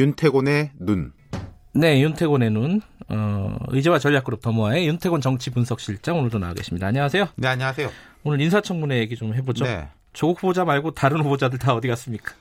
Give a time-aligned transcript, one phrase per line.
[0.00, 1.12] 윤태곤의 눈.
[1.74, 2.80] 네, 윤태곤의 눈.
[3.10, 6.86] 어, 의제와 전략그룹 더모아의 윤태곤 정치분석실장 오늘도 나와 계십니다.
[6.86, 7.28] 안녕하세요.
[7.36, 7.90] 네, 안녕하세요.
[8.24, 9.64] 오늘 인사청문회 얘기 좀 해보죠.
[9.64, 9.88] 네.
[10.14, 12.32] 조국 후보자 말고 다른 후보자들 다 어디 갔습니까?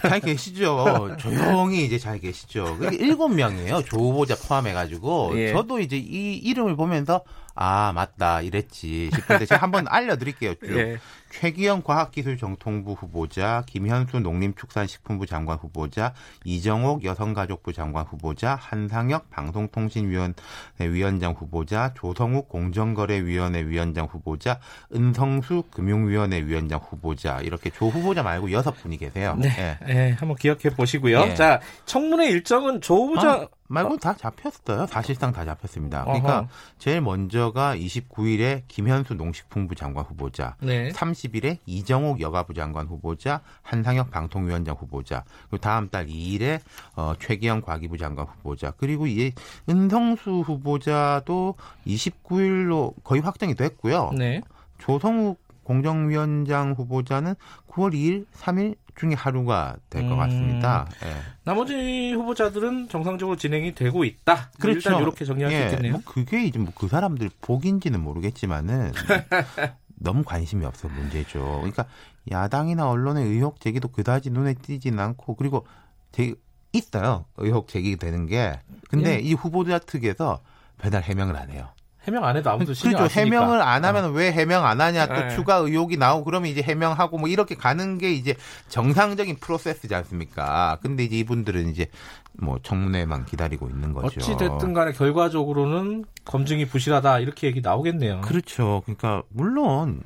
[0.00, 1.16] 잘 계시죠.
[1.18, 2.78] 조용히 이제 잘 계시죠.
[2.78, 3.82] 그게 일곱 명이에요.
[3.82, 5.32] 조 후보자 포함해가지고.
[5.38, 5.52] 예.
[5.52, 7.24] 저도 이제 이 이름을 보면서,
[7.54, 10.54] 아, 맞다, 이랬지 싶은데 제가 한번 알려드릴게요.
[10.54, 10.76] 쭉.
[10.78, 10.98] 예.
[11.32, 16.12] 최기영 과학기술정통부 후보자, 김현수 농림축산식품부 장관 후보자,
[16.44, 20.34] 이정옥 여성가족부 장관 후보자, 한상혁 방송통신위원회
[20.78, 24.60] 위원장 후보자, 조성욱 공정거래위원회 위원장 후보자,
[24.94, 29.34] 은성수 금융위원회 위원장 후보자 이렇게 조 후보자 말고 여섯 분이 계세요.
[29.38, 29.48] 네.
[29.58, 29.78] 예.
[29.88, 31.20] 예, 한번 기억해 보시고요.
[31.22, 31.34] 예.
[31.34, 34.86] 자, 청문회 일정은 조 후보자 아, 말고 다 잡혔어요.
[34.86, 36.04] 사실상 다 잡혔습니다.
[36.04, 36.48] 그러니까 어허.
[36.78, 40.90] 제일 먼저가 29일에 김현수 농식품부 장관 후보자, 네.
[40.90, 46.60] 30일에 이정옥 여가부 장관 후보자, 한상혁 방통위원장 후보자, 그리고 다음 달 2일에
[46.96, 49.32] 어, 최기영 과기부 장관 후보자, 그리고 이
[49.68, 51.54] 은성수 후보자도
[51.86, 54.10] 29일로 거의 확정이 됐고요.
[54.16, 54.42] 네.
[54.78, 57.34] 조성욱 공정위원장 후보자는
[57.68, 60.16] 9월 2일, 3일 중에 하루가 될것 음.
[60.18, 60.86] 같습니다.
[61.04, 61.14] 예.
[61.44, 64.50] 나머지 후보자들은 정상적으로 진행이 되고 있다.
[64.58, 64.90] 그렇죠.
[64.90, 65.92] 일단 이렇게 정리할 수 예, 있겠네요.
[65.92, 68.92] 뭐 그게 이제 뭐 그 사람들 복인지는 모르겠지만은
[69.96, 71.40] 너무 관심이 없어 문제죠.
[71.58, 71.86] 그러니까
[72.30, 75.66] 야당이나 언론의 의혹 제기도 그다지 눈에 띄지는 않고 그리고
[76.12, 76.34] 제
[76.72, 79.18] 있어요 의혹 제기되는 게 근데 예.
[79.20, 80.40] 이 후보자 측에서
[80.78, 81.68] 배달 해명을 안 해요.
[82.06, 83.04] 해명 안 해도 아무도 신경 그렇죠.
[83.04, 83.36] 안 쓰니까.
[83.36, 85.28] 해명을 안 하면 왜 해명 안 하냐 또 네.
[85.30, 88.34] 추가 의혹이 나오고 그러면 이제 해명하고 뭐 이렇게 가는 게 이제
[88.68, 90.78] 정상적인 프로세스지 않습니까?
[90.82, 91.86] 근데 이제 이분들은 이제
[92.32, 94.18] 뭐 청문회만 기다리고 있는 거죠.
[94.20, 98.22] 어찌 됐든 간에 결과적으로는 검증이 부실하다 이렇게 얘기 나오겠네요.
[98.22, 98.82] 그렇죠.
[98.84, 100.02] 그러니까 물론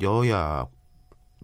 [0.00, 0.66] 여야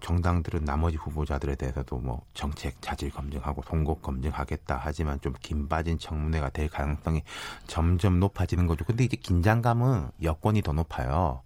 [0.00, 6.50] 정당들은 나머지 후보자들에 대해서도 뭐 정책 자질 검증하고 송곡 검증하겠다 하지만 좀 긴 빠진 청문회가
[6.50, 7.22] 될 가능성이
[7.66, 8.84] 점점 높아지는 거죠.
[8.84, 11.42] 근데 이제 긴장감은 여권이 더 높아요.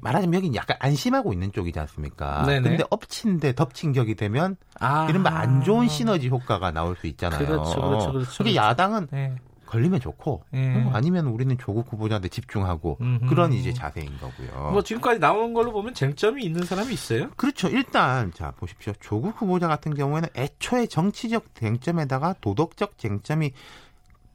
[0.00, 2.46] 말하자면 여기 약간 안심하고 있는 쪽이지 않습니까?
[2.46, 2.68] 네네.
[2.68, 5.06] 근데 엎친 데 덮친 격이 되면 아.
[5.10, 7.44] 이른바 안 좋은 시너지 효과가 나올 수 있잖아요.
[7.46, 8.56] 그렇죠, 그렇죠, 그렇죠, 그게 그렇죠.
[8.56, 9.34] 야당은 네.
[9.74, 10.74] 걸리면 좋고 예.
[10.76, 13.26] 어, 아니면 우리는 조국 후보자한테 집중하고 음흠.
[13.26, 14.70] 그런 이제 자세인 거고요.
[14.70, 17.30] 뭐 지금까지 나오는 걸로 보면 쟁점이 있는 사람이 있어요?
[17.36, 17.68] 그렇죠.
[17.68, 18.92] 일단 자 보십시오.
[19.00, 23.52] 조국 후보자 같은 경우에는 애초에 정치적 쟁점에다가 도덕적 쟁점이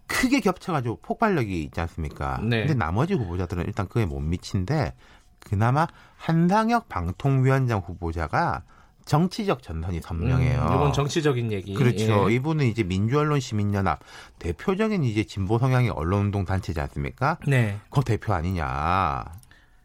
[0.07, 2.39] 크게 겹쳐가지고 폭발력이 있지 않습니까?
[2.43, 2.61] 네.
[2.61, 4.93] 근데 나머지 후보자들은 일단 그에 못 미친데
[5.39, 8.63] 그나마 한상혁 방통위원장 후보자가
[9.09, 10.61] 정치적 전선이 선명해요.
[10.61, 11.73] 음, 이건 정치적인 얘기.
[11.73, 12.29] 그렇죠.
[12.29, 12.35] 예.
[12.35, 13.99] 이분은 이제 민주언론 시민연합
[14.37, 17.39] 대표적인 이제 진보 성향의 언론운동 단체지 않습니까?
[17.47, 17.79] 네.
[17.89, 19.25] 그 대표 아니냐.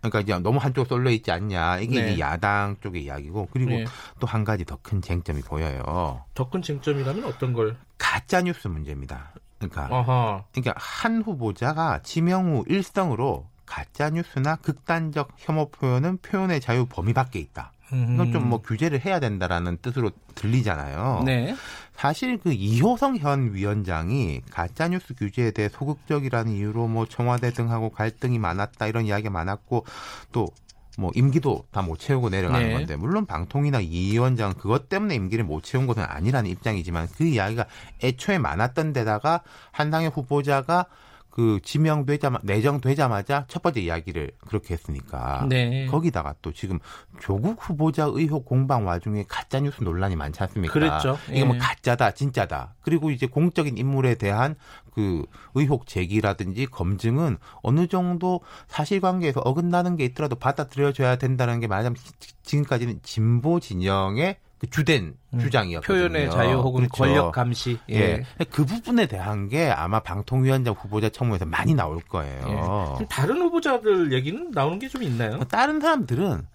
[0.01, 1.79] 그러니까 이제 너무 한쪽 쏠려 있지 않냐.
[1.79, 2.13] 이게 네.
[2.13, 3.87] 이제 야당 쪽의 이야기고 그리고 네.
[4.21, 6.23] 또한 가지 더 큰 쟁점이 보여요.
[6.35, 7.79] 더 큰 쟁점이라면 어떤 걸?
[7.97, 9.33] 가짜 뉴스 문제입니다.
[9.59, 10.45] 그러니까 어허.
[10.53, 17.39] 그러니까 한 후보자가 지명 후 일성으로 가짜 뉴스나 극단적 혐오 표현은 표현의 자유 범위 밖에
[17.39, 17.73] 있다.
[17.93, 21.23] 이건 좀 뭐 규제를 해야 된다라는 뜻으로 들리잖아요.
[21.25, 21.55] 네.
[21.95, 28.87] 사실 그 이호성 현 위원장이 가짜뉴스 규제에 대해 소극적이라는 이유로 뭐 청와대 등하고 갈등이 많았다
[28.87, 29.85] 이런 이야기가 많았고
[30.33, 30.49] 또
[30.97, 32.73] 뭐 임기도 다 못 채우고 내려가는 네.
[32.73, 37.67] 건데 물론 방통이나 이 위원장 그것 때문에 임기를 못 채운 것은 아니라는 입장이지만 그 이야기가
[38.03, 40.87] 애초에 많았던 데다가 한상혁 후보자가
[41.35, 45.85] 그 지명되자마 내정되자마자 첫 번째 이야기를 그렇게 했으니까 네.
[45.87, 46.79] 거기다가 또 지금
[47.21, 50.73] 조국 후보자 의혹 공방 와중에 가짜 뉴스 논란이 많지 않습니까?
[50.73, 51.19] 그랬죠.
[51.29, 51.59] 이게 뭐 예.
[51.59, 52.77] 가짜다, 진짜다.
[52.83, 54.55] 그리고 이제 공적인 인물에 대한
[54.95, 61.97] 그 의혹 제기라든지 검증은 어느 정도 사실관계에서 어긋나는 게 있더라도 받아들여져야 된다는 게 말하자면
[62.45, 65.97] 지금까지는 진보 진영의 그 주된 주장이었거든요.
[66.05, 66.09] 음.
[66.13, 66.93] 표현의 자유 혹은 그렇죠.
[67.03, 67.79] 권력 감시.
[67.91, 68.25] 예.
[68.41, 68.45] 예.
[68.51, 72.99] 그 부분에 대한 게 아마 방통위원장 후보자 청문회에서 많이 나올 거예요.
[73.01, 73.07] 예.
[73.07, 75.41] 다른 후보자들 얘기는 나오는 게 좀 있나요?
[75.45, 76.47] 다른 사람들은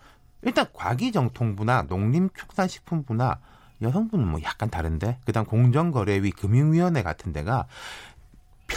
[0.44, 3.40] 일단 과기정통부나 농림축산식품부나
[3.82, 7.66] 여성분은 뭐 약간 다른데 그다음 공정거래위 금융위원회 같은 데가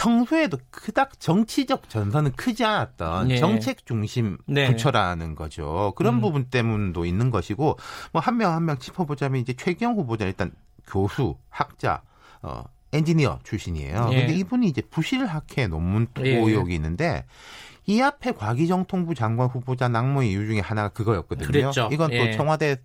[0.03, 3.37] 평소에도 그닥 정치적 전선은 크지 않았던 예.
[3.37, 4.67] 정책 중심 네.
[4.67, 5.93] 부처라는 거죠.
[5.95, 6.21] 그런 음.
[6.21, 7.77] 부분 때문도 있는 것이고
[8.11, 10.51] 뭐한명 한 명 짚어보자면 이제 최경 후보자 일단
[10.87, 12.01] 교수, 학자,
[12.41, 14.09] 어 엔지니어 출신이에요.
[14.11, 14.19] 예.
[14.19, 16.35] 근데 이분이 이제 부실학회 논문 예.
[16.37, 17.25] 의혹이 있는데
[17.85, 21.47] 이 앞에 과기정통부 장관 후보자 낙무 이유 중에 하나가 그거였거든요.
[21.47, 21.89] 그랬죠.
[21.91, 22.31] 이건 또 예.
[22.31, 22.77] 청와대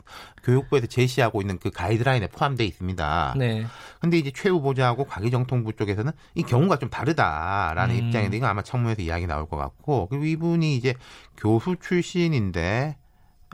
[0.43, 3.35] 교육부에서 제시하고 있는 그 가이드라인에 포함되어 있습니다.
[3.39, 3.67] 네.
[4.01, 8.07] 근데 이제 최 후보자하고 과기정통부 쪽에서는 이 경우가 좀 다르다라는 음.
[8.07, 10.95] 입장인데 이건 아마 청문회에서 이야기 나올 것 같고 그리고 이분이 이제
[11.37, 12.97] 교수 출신인데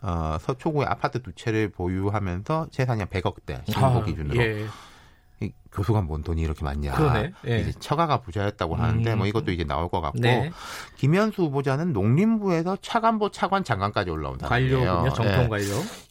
[0.03, 4.67] 어, 서초구에 아파트 두 채를 보유하면서 재산이 한 100억대 신고 아, 기준으로 예.
[5.45, 6.95] 이 교수가 뭔 돈이 이렇게 많냐.
[7.47, 7.61] 예.
[7.61, 9.19] 이제 처가가 부자였다고 하는데 음.
[9.19, 10.51] 뭐 이것도 이제 나올 것 같고 네.
[10.97, 14.79] 김현수 후보자는 농림부에서 차관보 차관 장관까지 올라온 사람이에요.
[14.79, 15.15] 관료군요.
[15.15, 15.49] 정통 예.
[15.49, 15.65] 관료.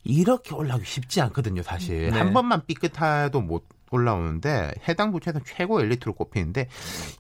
[0.04, 2.12] 이렇게 올라가기 쉽지 않거든요, 사실.
[2.12, 2.18] 네.
[2.18, 6.68] 한 번만 삐끗해도 못 올라오는데 해당 부처에서 최고 엘리트로 꼽히는데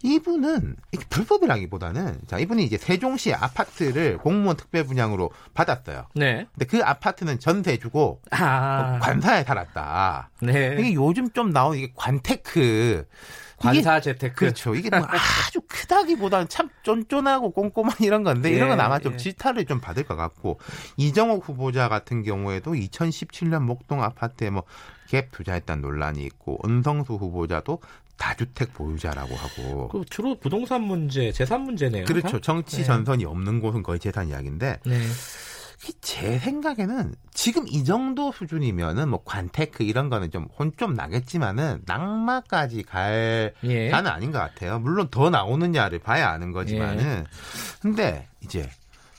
[0.03, 0.75] 이분은
[1.09, 6.07] 불법이라기보다는 자 이분이 이제 세종시 아파트를 공무원 특별 분양으로 받았어요.
[6.15, 6.47] 네.
[6.53, 8.99] 근데 그 아파트는 전세 주고 아.
[9.01, 10.29] 관사에 살았다.
[10.41, 10.75] 네.
[10.79, 13.05] 이게 요즘 좀 나오는 이게 관테크
[13.57, 14.35] 관사 재테크.
[14.35, 14.75] 그렇죠.
[14.75, 19.17] 이게 뭐 아주 크다기보다는 참 쫀쫀하고 꼼꼼한 이런 건데 예, 이런 건 아마 좀 예.
[19.17, 20.59] 질타를 좀 받을 것 같고
[20.97, 24.63] 이정옥 후보자 같은 경우에도 2017년 목동 아파트에 뭐
[25.13, 27.79] 갭 투자했다는 논란이 있고 은성수 후보자도
[28.17, 32.05] 다주택 보유자라고 하고 그 주로 부동산 문제, 재산 문제네요.
[32.05, 32.29] 그렇죠.
[32.29, 32.39] 다?
[32.41, 32.83] 정치 네.
[32.83, 34.99] 전선이 없는 곳은 거의 재산 이야기인데 네.
[36.01, 42.83] 제 생각에는 지금 이 정도 수준이면은 뭐 관테크 이런 거는 좀 혼 좀 나겠지만은 낙마까지
[42.83, 43.89] 갈 예.
[43.89, 44.79] 가는 아닌 것 같아요.
[44.79, 47.03] 물론 더 나오느냐를 봐야 아는 거지만은.
[47.05, 47.23] 예.
[47.81, 48.69] 근데 이제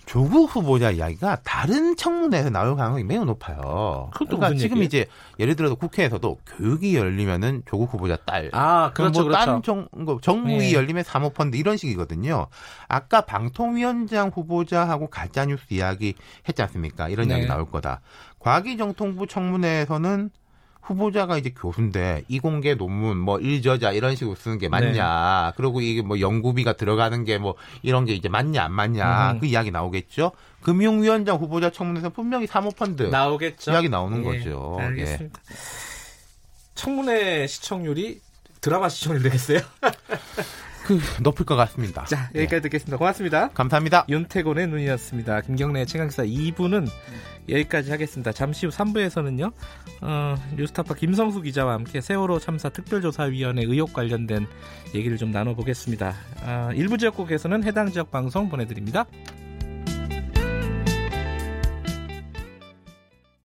[0.07, 4.11] 조국 후보자 이야기가 다른 청문회에서 나올 가능성이 매우 높아요.
[4.15, 4.85] 그러니까 지금 얘기예요?
[4.85, 5.07] 이제
[5.39, 8.51] 예를 들어서 국회에서도 교육이 열리면은 조국 후보자 딸.
[8.53, 9.63] 아, 그렇죠, 뭐 그렇죠.
[9.63, 10.73] 정, 뭐 정부위 예.
[10.73, 12.47] 열리면 사모펀드 이런 식이거든요.
[12.89, 16.15] 아까 방통위원장 후보자하고 가짜뉴스 이야기
[16.49, 17.09] 했지 않습니까?
[17.09, 17.35] 이런 네.
[17.35, 18.01] 이야기 나올 거다.
[18.39, 20.31] 과기정통부 청문회에서는
[20.87, 25.47] 후보자가 이제 교수인데 이공계 논문 뭐 일저자 이런 식으로 쓰는 게 맞냐.
[25.51, 25.53] 네.
[25.57, 29.33] 그리고 이게 뭐 연구비가 들어가는 게 뭐 이런 게 이제 맞냐 안 맞냐.
[29.33, 29.41] 음.
[29.41, 30.33] 그 이야기 나오겠죠.
[30.63, 33.73] 금융위원장 후보자 청문회에서 분명히 사모펀드 나오겠죠.
[33.73, 34.77] 이야기 나오는 예, 거죠.
[34.81, 34.85] 예.
[34.85, 35.41] 알겠습니다.
[36.75, 38.21] 청문회 시청률이
[38.61, 39.61] 드라마 시청률 되겠어요?
[40.85, 42.05] 그 높을 것 같습니다.
[42.05, 42.41] 자, 예.
[42.41, 42.99] 여기까지 듣겠습니다.
[42.99, 43.49] 고맙습니다.
[43.49, 44.05] 감사합니다.
[44.09, 45.41] 윤태곤의 눈이었습니다.
[45.41, 46.87] 김경래의 최강사 2부는
[47.49, 48.33] 여기까지 하겠습니다.
[48.33, 49.53] 잠시 후 3부에서는요,
[50.03, 54.47] 어, 뉴스타파 김성수 기자와 함께 세월호 참사 특별조사위원회 의혹 관련된
[54.95, 56.15] 얘기를 좀 나눠보겠습니다.
[56.43, 59.07] 아, 일부 지역국에서는 해당 지역 방송 보내드립니다.